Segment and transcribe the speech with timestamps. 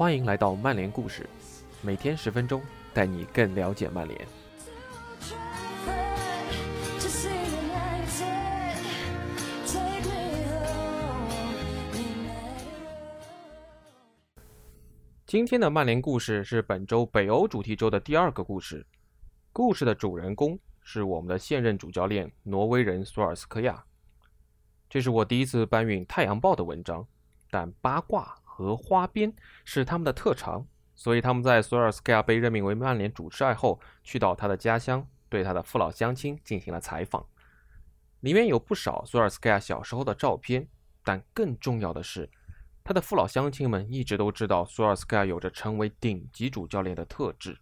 [0.00, 1.28] 欢迎来到曼联故事，
[1.82, 2.62] 每天十分钟，
[2.94, 4.18] 带你更了解曼联。
[15.26, 18.86] 今天的曼联故事是本周北欧主题周的第二个故事。
[19.52, 23.84] 故事的主人公是我们的现任主教练挪威人索尔斯克亚。
[24.88, 27.06] 这是我第一次搬运《太阳报》的文章，
[27.50, 29.32] 但八卦和花边
[29.64, 37.26] 是他们的特长，所以他们在索尔斯克亚被任命为曼联主帅后，去到他的家乡，对他的父老乡亲进行了采访。
[38.20, 40.68] 里面有不少索尔斯克亚小时候的照片，
[41.02, 42.28] 但更重要的是。
[42.84, 47.58] 他的父老乡亲们一直都知道索尔斯克亚有着成为顶级主教练的特质。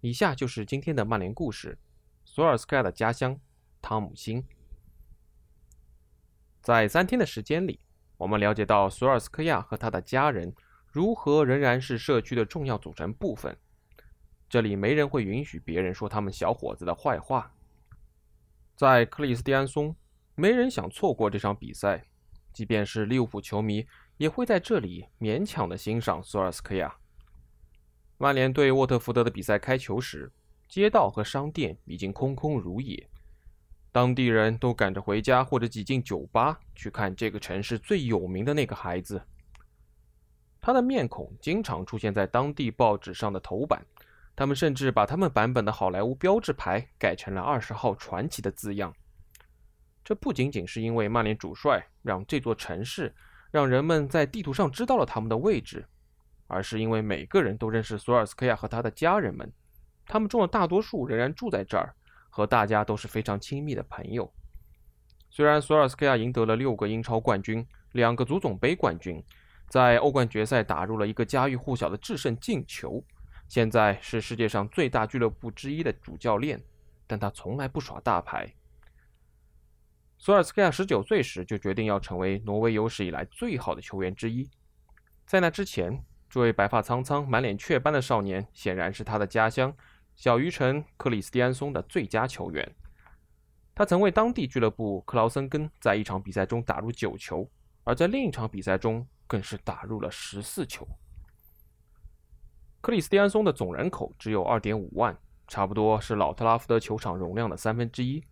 [0.00, 1.78] 以下就是今天的曼联故事：
[2.24, 3.38] 索尔斯克亚的家乡
[3.80, 4.44] 汤姆辛。
[6.60, 7.80] 在三天的时间里，
[8.22, 10.54] 我们了解到索尔斯克亚和他的家人
[10.92, 13.56] 如何仍然是社区的重要组成部分。
[14.48, 17.52] 这里没人会允许别人说他们小伙子的坏话。
[18.76, 19.96] 在克里斯蒂安松，
[20.36, 22.04] 没人想错过这场比赛。
[22.52, 23.84] 即便是利物浦球迷，
[24.18, 26.94] 也会在这里勉强的欣赏索尔斯克亚。
[28.18, 30.30] 曼联对沃特福德的比赛开球时，
[30.68, 33.08] 街道和商店已经空空如也，
[33.92, 39.20] 当地人都赶着回家或者挤进酒吧去看这个城市最有名的那个孩子。
[40.62, 43.84] 他的面孔经常出现在当地报纸上的头版，
[44.34, 48.94] 他们甚至把他们版本的好莱坞标志牌改成了“二十号传奇”的字样。
[50.02, 53.14] 这不仅仅是因为曼联主帅让这座城市
[53.50, 55.84] 让人们在地图上知道了他们的位置，
[56.46, 59.52] 而是因为每个人都认识索尔斯克亚和他的家人们，
[60.06, 61.94] 他们中的大多数仍然住在这儿，
[62.34, 64.32] 和大家都是非常亲密的朋友。
[65.28, 69.22] 虽然索尔斯克亚赢得了六个英超冠军、两个足总杯冠军，
[69.68, 73.04] 在欧冠决赛打入了一个家喻户晓的制胜进球，
[73.48, 76.58] 现在是世界上最大俱乐部之一的主教练，
[77.06, 78.50] 但他从来不耍大牌。
[80.16, 84.48] 索尔斯克亚十九岁时就决定要成为挪威有史以来最好的球员之一。
[85.26, 89.74] 在那之前，这位白发苍苍、满脸雀斑的少年显然是他的家乡
[90.14, 92.74] 小鱼城克里斯蒂安松的最佳球员。
[93.74, 97.48] 他曾为当地俱乐部克劳森根在一场比赛中打入九球，
[97.84, 100.86] 而在另一场比赛中更是打入了十四球。
[102.82, 105.16] 克里斯蒂安松的总人口只有二点五万，
[105.48, 108.22] 差不多是老特拉福德球场容量的三分之一。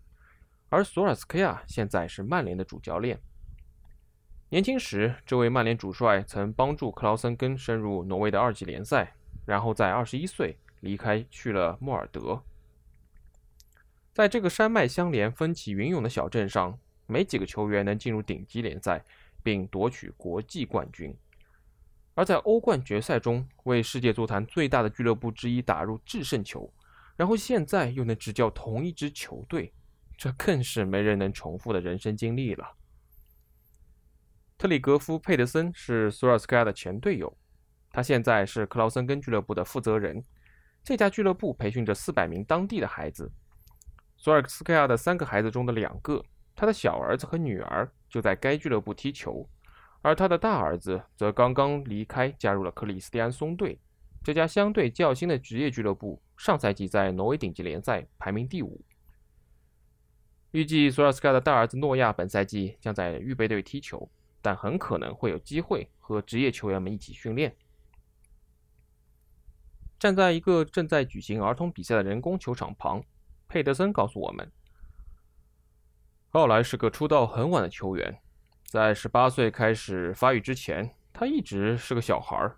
[0.69, 3.19] 而索尔斯克亚现在是曼联的主教练。
[4.51, 9.15] 年轻时，这位曼联主帅曾帮助克劳森根升入挪威的二级联赛，
[9.47, 12.43] 然后在二十一岁离开去了莫尔德。
[14.13, 19.05] 在这个山脉相连、风起云涌的小镇上，没几个球员能进入顶级联赛
[19.43, 21.17] 并夺取国际冠军。
[22.15, 26.71] 而在欧冠决赛中，为世界足坛最大的俱乐部之一打入制胜球，
[27.17, 29.73] 然后现在又能执教同一支球队。
[30.19, 32.73] 这更是没人能重复的人生经历了。
[34.59, 37.35] 特里格夫·佩德森是索尔斯克亚的前队友，
[37.91, 40.23] 他现在是克劳森根俱乐部的负责人。
[40.83, 43.31] 这家俱乐部培训着四百名当地的孩子。
[44.17, 46.25] 索尔斯克亚的三个孩子中的两个，
[46.55, 49.49] 他的小儿子和女儿就在该俱乐部踢球，
[50.03, 53.79] 而他的大儿子则刚刚离开，加入了克里斯蒂安松队，
[54.23, 56.21] 这家相对较新的职业俱乐部。
[56.37, 58.83] 上赛季在挪威顶级联赛排名第五。
[60.53, 64.11] 预计索尔斯克亚的大儿子诺亚本赛季将在预备队踢球，
[64.43, 67.55] 但很可能会有机会和职业球员们一起训练。
[70.01, 73.05] 站在一个正在举行儿童比赛的人工球场旁，
[73.47, 74.51] 佩德森告诉我们
[76.33, 78.19] ：“奥莱是个出道很晚的球员，
[78.65, 82.57] 在十八岁开始发育之前，他一直是个小孩儿。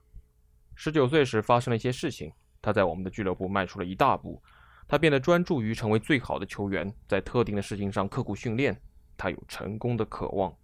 [0.77, 2.33] 十九岁时发生了一些事情，
[2.63, 4.41] 他在我们的俱乐部迈出了一大步。”
[4.87, 8.81] 他变得专注于成为最好的球员，在特定的事情上刻苦训练。
[9.17, 10.55] 他有成功的渴望。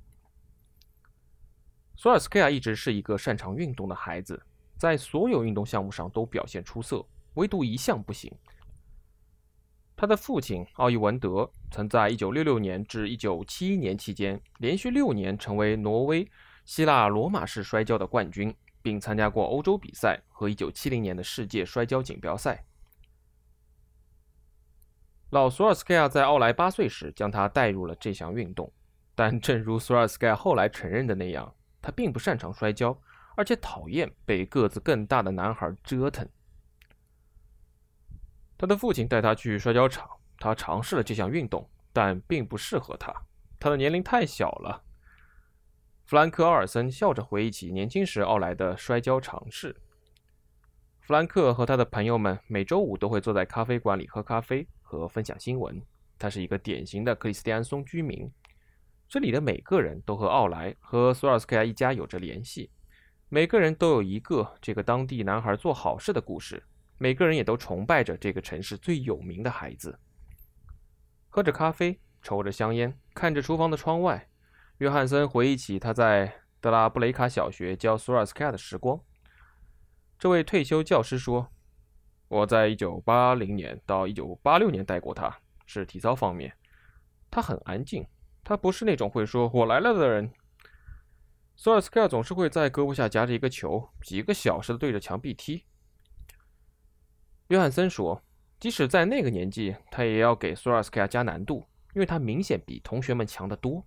[1.97, 4.41] 索尔斯克亚一直是一个擅长运动的孩子，
[4.79, 7.05] 在所有运动项目上都表现出色，
[7.35, 8.33] 唯独一项不行。
[9.97, 16.31] 他的父亲奥伊文德曾在1966年至1971年期间连续六年成为挪威、
[16.65, 22.65] 希腊、罗马式摔跤的冠军，并参加过欧洲比赛和1970年的世界摔跤锦标赛。
[25.31, 28.73] 老索尔斯克亚在奥莱八岁时将他带入了这项运动，
[29.17, 31.53] 但正如索尔斯克亚后来承认的那样，
[31.83, 32.97] 他并不擅长摔跤，
[33.39, 36.29] 而且讨厌被个子更大的男孩折腾。
[38.59, 43.15] 他的父亲带他去摔跤场，他尝试了这项运动，但并不适合他，
[43.61, 44.83] 他的年龄太小了。
[46.05, 49.77] 弗兰克·奥尔森笑着回忆起年轻时奥莱的摔跤尝试。
[51.01, 55.81] 弗兰克和他的朋友们每周五都会坐在咖啡馆里喝咖啡和分享新闻。
[56.19, 58.29] 他是一个典型的克里斯蒂安松居民。
[59.09, 62.69] 这里的每个人都和奥莱和索尔斯克亚一家有着联系。
[63.31, 66.63] 每个人都有一个这个当地男孩做好事的故事。
[66.97, 69.97] 每个人也都崇拜着这个城市最有名的孩子。
[71.29, 74.29] 喝着咖啡，抽着香烟，看着厨房的窗外。
[74.79, 78.99] 约翰森回忆起他在德拉布雷卡小学教索尔斯克亚的时光。
[80.19, 81.49] 这位退休教师说
[82.29, 86.53] ：“我在1980年到1986年带过他，是体操方面。
[87.31, 88.05] 他很安静，
[88.43, 90.33] 他不是那种会说‘我来了’的人。
[91.59, 95.65] 索尔斯克亚总是会在胳膊下夹着一个球，几个小时的对着墙壁踢。”
[97.49, 98.23] 约翰森说
[98.61, 103.85] ：“即使在那个年纪，他也要给索尔斯克亚加难度，因为他明显比同学们强得多。”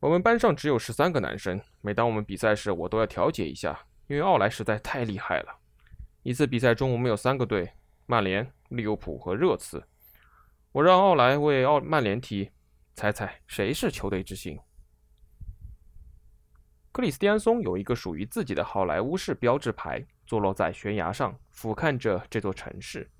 [0.00, 1.58] 我们班上只有十三个男生。
[1.80, 5.60] 每当我们比赛时，我都要调节一下，因为奥莱实在太厉害了。
[6.22, 7.72] 一次比赛中，我们有三个队：
[8.04, 9.82] 曼联、利物浦和热刺。
[10.72, 12.50] 我让奥莱为奥曼联踢。
[12.94, 14.60] 猜猜谁是球队之星？
[16.92, 23.10] 克里斯蒂安松有一个属于自己的好莱坞式标志牌，坐落在悬崖上，俯瞰着这座城市。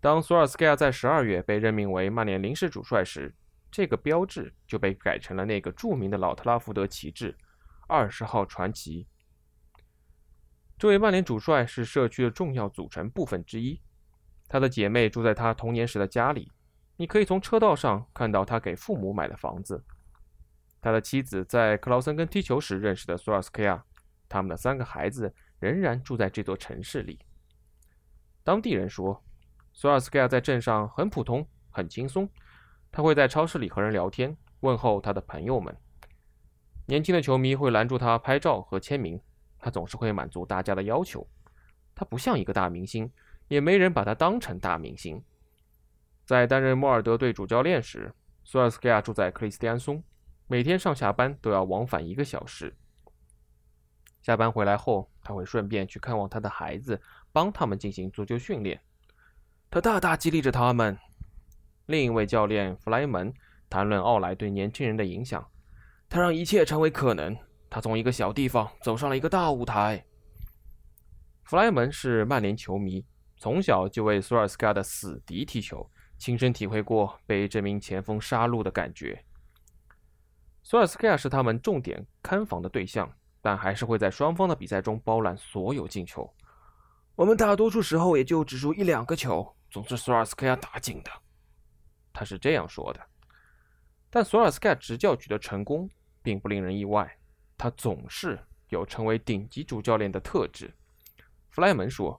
[0.00, 3.32] 当索尔斯克亚在十二月被任命为曼联临时主帅时，
[3.70, 7.36] 这个标志就被改成了那个著名的老特拉福德旗帜——
[7.86, 9.06] 二十号传奇。
[10.76, 13.80] 这位曼联主帅是社区的重要组成部分之一。
[14.48, 16.50] 他的姐妹住在他童年时的家里，
[16.96, 19.84] 你可以从车道上看到他给父母买的房子。
[20.80, 23.84] 他的妻子在克劳森根踢球时认识的索尔斯克亚，
[24.28, 27.18] 他们的三个孩子仍然住在这座城市里。
[28.42, 29.22] 当地人说，
[29.72, 32.28] 索尔斯克亚在镇上很普通，很轻松。
[32.90, 35.76] 他会在超市里和人聊天，问候他的朋友们。
[36.86, 39.20] 年轻的球迷会拦住他拍照和签名，
[39.58, 41.24] 他总是会满足大家的要求。
[41.94, 43.12] 他不像一个大明星，
[43.46, 45.22] 也没人把他当成大明星。
[46.24, 48.12] 在担任莫尔德队主教练时，
[48.42, 50.02] 索尔斯克亚住在克里斯蒂安松，
[50.50, 52.74] 每天上下班都要往返一个小时。
[54.20, 57.00] 下班回来后，他会顺便去看望他的孩子，
[57.30, 58.80] 帮他们进行足球训练。
[59.70, 60.98] 他大大激励着他们。
[61.86, 63.32] 另一位教练弗莱门
[63.68, 65.48] 谈论奥莱对年轻人的影响，
[66.08, 67.36] 他让一切成为可能。
[67.70, 70.04] 他从一个小地方走上了一个大舞台。
[71.44, 73.06] 弗莱门是曼联球迷，
[73.36, 75.88] 从小就为索尔斯克亚的死敌踢球，
[76.18, 79.24] 亲身体会过被这名前锋杀戮的感觉。
[80.62, 83.10] 索尔斯克亚是他们重点看防的对象，
[83.40, 86.32] 但还是会在双方的比赛中包揽所有进球。
[87.16, 91.10] 我们大多数时候也就只输一两个球，总是索尔斯克亚打进的。
[92.12, 93.00] 他是这样说的，
[94.10, 95.88] 但索尔斯克亚执教取得成功
[96.22, 97.10] 并不令人意外。
[97.56, 100.72] 他总是有成为顶级主教练的特质。
[101.50, 102.18] 弗莱门说：“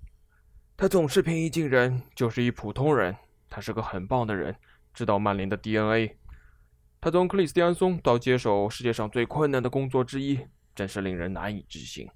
[0.77, 3.15] 他总是平易近人，就是一普通人。
[3.49, 4.55] 他是个很棒的人，
[4.93, 6.15] 知道曼联的 DNA。
[7.03, 10.39] 他从克里斯蒂安松到接手世界上最困难的工作之一，
[10.75, 12.07] 真是令人难以置信。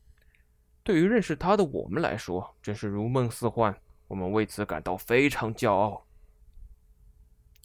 [0.84, 3.76] 对于认识他的我们来说，真是如梦似幻。
[4.08, 6.06] 我们为此感到非常骄傲。”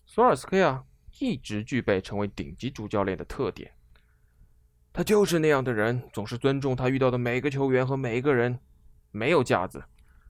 [0.06, 0.82] 索尔斯克亚
[1.18, 3.70] 一直具备成为顶级主教练的特点。
[4.90, 8.58] 他就是那样的人，总是尊重他遇到的每个球员和每一个人，
[9.10, 9.84] 没有架子。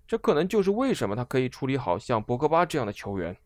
[0.08, 3.36] 这可能就是为什么他可以处理好像博格巴这样的球员。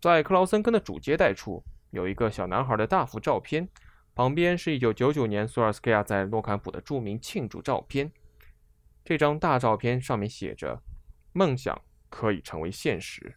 [0.00, 3.68] 在克劳森根的主接待处有一个小男孩的大幅照片，
[4.14, 8.10] 旁边是一九九九年索尔斯克亚在诺坎普的著名庆祝照片。
[9.04, 10.82] 这张大照片上面写着
[11.32, 11.78] ：“梦想
[12.08, 13.36] 可以成为现实。”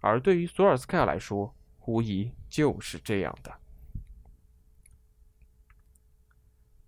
[0.00, 1.54] 而对于索尔斯克亚来说，
[1.86, 3.50] 无疑就是这样的。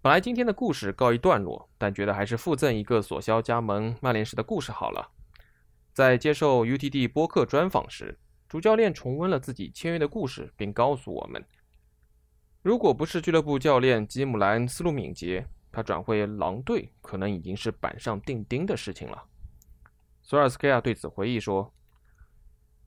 [0.02, 5.10] 本来今天的故事告一段落，但觉得还是附赠一个索肖加盟曼联时的故事好了。
[5.94, 8.18] 在接受 UTD 播客专访时，
[8.48, 11.44] 主教练重温了自己签约的故事，并告诉我们：
[12.62, 19.24] 如果不是俱乐部教练吉姆莱恩思路敏捷，他转会狼队可能已经是板上钉钉的事情了。
[20.22, 21.72] 索尔斯克亚对此回忆说。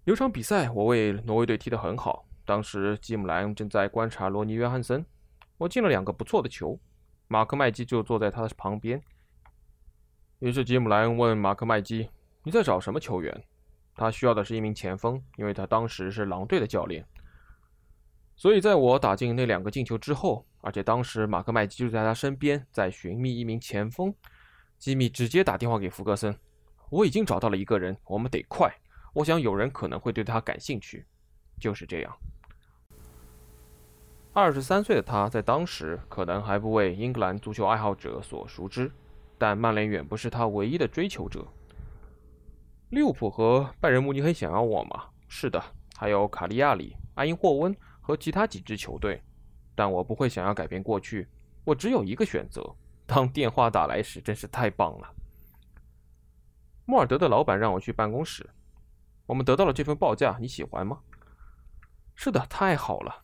[0.05, 2.25] 有场比赛，我为挪威队踢得很好。
[2.45, 5.05] 当时吉姆莱恩正在观察罗尼·约翰森，
[5.57, 6.79] 我进了两个不错的球，
[7.27, 8.99] 马克·麦基就坐在他的旁边。
[10.39, 12.09] 于是吉姆莱恩问马克·麦基
[12.43, 13.43] ：“你在找什么球员？”
[13.99, 17.05] 他需要的是一名前锋，因为他当时是狼队的教练。
[18.37, 24.15] 所以在我打进那两个进球之后，而且当时马克·麦基就在他身边，在寻觅一名前锋，
[24.77, 26.33] 吉米直接打电话给福格森
[26.89, 28.73] ：“我已经找到了一个人，我们得快。”
[29.13, 31.05] 我想有人可能会对他感兴趣，
[31.59, 32.17] 就是这样。
[34.31, 38.89] 二十三岁的他在当时可能还不为英格兰足球爱好者所熟知，
[39.37, 41.45] 但曼联远不是他唯一的追求者。
[42.89, 45.09] 利物浦和拜仁慕尼黑想要我吗？
[45.27, 45.63] 是的，
[45.95, 49.21] 还有卡利亚里、埃因霍温和其他几支球队。
[49.75, 51.27] 但我不会想要改变过去，
[51.63, 52.75] 我只有一个选择。
[53.05, 55.07] 当电话打来时，真是太棒了。
[56.85, 58.49] 莫尔德的老板让我去办公室。
[59.27, 60.99] 我们得到了这份报价，你喜欢吗？
[62.15, 63.23] 是的，太好了。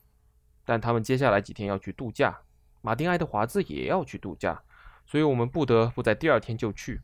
[0.63, 2.39] 但他们接下来几天要去度假，
[2.81, 4.61] 马丁·爱德华兹也要去度假，
[5.07, 7.01] 所以我们不得不在第二天就去。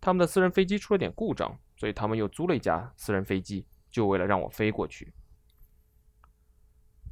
[0.00, 5.12] 他们的私人飞机出了点故障，所以他们又租了一架私人飞机，就为了让我飞过去。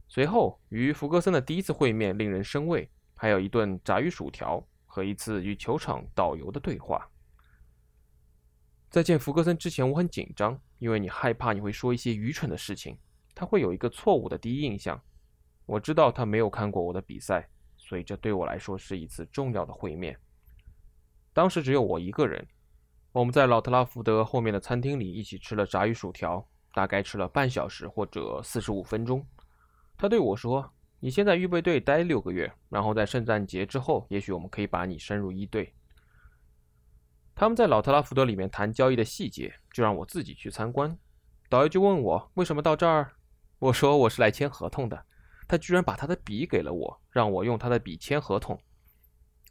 [0.08, 7.10] 随后与福格森的第一次会面令人生畏，还有一顿炸鱼薯条和一次与球场导游的对话。
[8.90, 12.96] 在见福格森之前，我很紧张，因为你害怕你会说一些愚蠢的事情，
[13.34, 15.02] 他会有一个错误的第一印象。
[15.66, 20.16] 我知道他没有看过我的比赛，所以这对我来说是一次重要的会面。
[21.32, 22.46] 当时只有我一个人，
[23.14, 29.24] 我们在老特拉福德后面的餐厅里一起吃了炸鱼薯条，大概吃了半小时或者四十五分钟。
[29.96, 30.68] 他对我说
[30.98, 35.72] ：“你先在预备队待六个月，然后在圣诞节之后，也许我们可以把你升入一队。”
[37.36, 40.98] 他们在老特拉福德里面谈交易的细节，就让我自己去参观。
[41.48, 43.12] 导游就问我为什么到这儿，
[43.60, 45.00] 我说我是来签合同的。
[45.46, 48.60] 他居然把他的笔给了我，让我用他的笔签合同。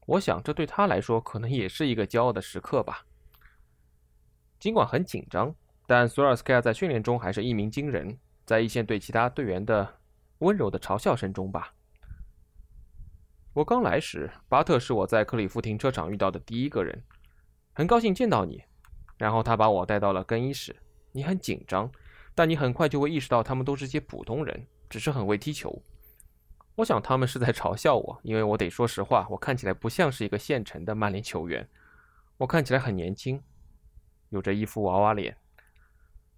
[0.06, 3.06] 我想，这对他来说可能也是一个骄傲的时刻吧。
[4.64, 5.54] 尽管很紧张，
[5.86, 9.96] 但索尔斯克亚在训练中还是一鸣惊人，在一线对其他队员的
[10.38, 11.74] 温柔的嘲笑声中吧。
[13.52, 17.04] 我刚来时，巴特是我在克里夫停车场遇到的第一个人。
[17.74, 18.64] 很高兴见到你。
[19.18, 20.74] 然后他把我带到了更衣室。
[21.12, 21.92] 你很紧张，
[22.34, 24.66] 但你很快就会意识到他们都是些普通人。
[24.90, 25.84] 只是很会踢球，
[26.76, 31.68] 我想他们是在嘲笑我，因为我得说实话，我看起来不像是一个现成的曼联球员，
[32.38, 33.44] 我看起来很年轻，
[34.34, 35.38] 有着一副娃娃脸。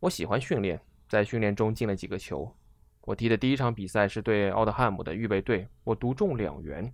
[0.02, 2.54] 我喜欢训练，在训练中进了几个球。
[3.00, 6.94] 我踢的第一场比赛是对奥德汉姆的预备队，我独中两元。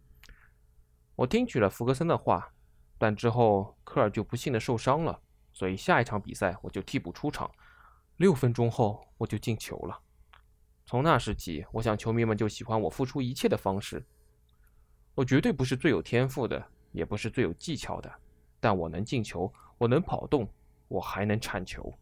[1.16, 2.54] 我听取了福格森的话，
[3.00, 5.20] 但之后科尔就不幸的受伤了，
[5.52, 7.50] 所以下一场比赛我就替补出场，
[8.18, 10.00] 六分钟后我就进球了。
[10.86, 14.06] 从那时起，我想球迷们就喜欢我付出一切的方式。
[15.16, 18.14] 我绝对不是最有天赋的，也不是最有技巧的，
[18.60, 20.48] 但我能进球，我能跑动，
[20.92, 21.94] 我还能铲球。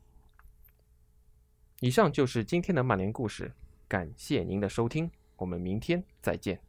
[1.80, 3.54] 以上就是今天的曼联故事，
[3.88, 6.60] 感谢您的收听，我们明天再见。